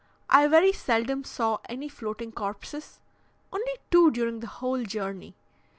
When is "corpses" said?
2.31-2.99